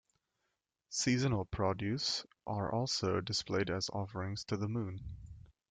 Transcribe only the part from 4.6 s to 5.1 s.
moon.